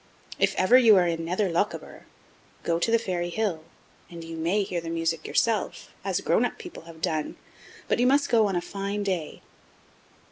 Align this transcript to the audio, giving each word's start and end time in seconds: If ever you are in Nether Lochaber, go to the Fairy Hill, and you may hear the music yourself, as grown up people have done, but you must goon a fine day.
If 0.39 0.55
ever 0.55 0.79
you 0.79 0.95
are 0.95 1.05
in 1.05 1.23
Nether 1.25 1.49
Lochaber, 1.51 2.07
go 2.63 2.79
to 2.79 2.89
the 2.89 2.97
Fairy 2.97 3.29
Hill, 3.29 3.63
and 4.09 4.23
you 4.23 4.35
may 4.35 4.63
hear 4.63 4.81
the 4.81 4.89
music 4.89 5.27
yourself, 5.27 5.93
as 6.03 6.21
grown 6.21 6.43
up 6.43 6.57
people 6.57 6.85
have 6.85 7.01
done, 7.01 7.35
but 7.87 7.99
you 7.99 8.07
must 8.07 8.27
goon 8.27 8.55
a 8.55 8.61
fine 8.61 9.03
day. 9.03 9.43